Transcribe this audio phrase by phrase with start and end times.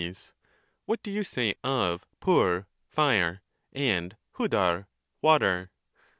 [0.85, 4.87] What do you say of rcvp (fire) and v6u)p
[5.21, 5.69] (water)